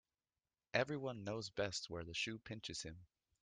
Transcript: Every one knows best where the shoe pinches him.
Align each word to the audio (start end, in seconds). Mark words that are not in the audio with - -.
Every 0.73 0.97
one 0.97 1.23
knows 1.23 1.51
best 1.51 1.87
where 1.91 2.03
the 2.03 2.15
shoe 2.15 2.39
pinches 2.39 2.81
him. 2.81 3.05